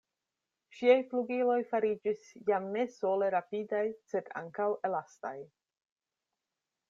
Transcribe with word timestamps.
Ŝiaj 0.77 0.95
flugiloj 1.09 1.57
fariĝis 1.73 2.23
jam 2.47 2.65
ne 2.77 2.85
sole 2.95 3.29
rapidaj, 3.37 3.83
sed 4.13 4.33
ankaŭ 4.41 4.69
elastaj! 4.89 5.37